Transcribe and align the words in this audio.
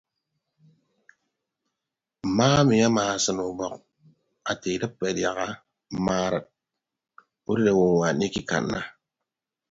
Mma 2.27 2.45
emi 2.61 2.75
amaasịn 2.87 3.37
ubọk 3.49 3.73
ate 4.49 4.67
idịppe 4.75 5.03
adiaha 5.11 5.47
mma 5.95 6.13
arịd 6.25 6.45
udịd 7.51 7.67
owoñwaan 7.73 8.19
ikikanna. 8.27 8.79